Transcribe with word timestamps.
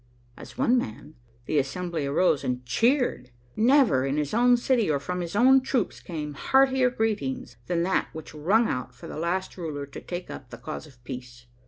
'"As 0.37 0.57
one 0.57 0.79
man, 0.79 1.13
the 1.45 1.59
assembly 1.59 2.07
arose 2.07 2.43
and 2.43 2.65
cheered. 2.65 3.29
Never, 3.55 4.03
in 4.03 4.17
his 4.17 4.33
own 4.33 4.57
city 4.57 4.89
or 4.89 4.99
from 4.99 5.21
his 5.21 5.35
own 5.35 5.61
troops, 5.61 5.99
came 5.99 6.33
heartier 6.33 6.89
greetings 6.89 7.57
than 7.67 7.83
that 7.83 8.07
which 8.11 8.33
rung 8.33 8.67
out 8.67 8.95
for 8.95 9.05
the 9.07 9.19
last 9.19 9.57
ruler 9.57 9.85
to 9.85 10.01
take 10.01 10.31
up 10.31 10.49
the 10.49 10.57
cause 10.57 10.87
of 10.87 11.03
peace. 11.03 11.45